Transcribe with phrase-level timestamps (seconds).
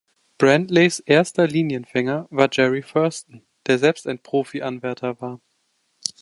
[0.39, 5.39] Brantleys erster Linienfänger war Jerry Thurston, der selbst ein Profi-Anwärter war.